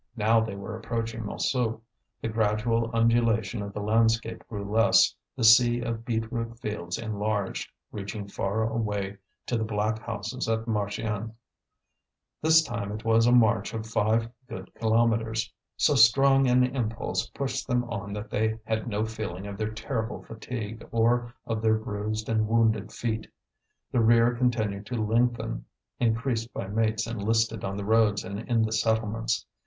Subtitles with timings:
[0.17, 1.79] Now they were approaching Montsou,
[2.23, 8.27] the gradual undulation of the landscape grew less, the sea of beetroot fields enlarged, reaching
[8.27, 11.31] far away to the black houses at Marchiennes.
[12.41, 15.53] This time it was a march of five good kilometres.
[15.77, 20.23] So strong an impulse pushed them on that they had no feeling of their terrible
[20.23, 23.27] fatigue, or of their bruised and wounded feet.
[23.91, 25.65] The rear continued to lengthen,
[25.99, 29.45] increased by mates enlisted on the roads and in the settlements.